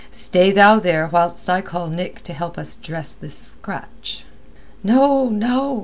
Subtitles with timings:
[0.11, 4.25] "Stay thou there whilst I call Nick to help us dress this scratch."
[4.83, 5.79] "No, no!"